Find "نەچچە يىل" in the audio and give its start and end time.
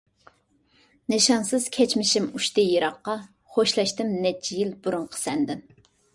4.27-4.75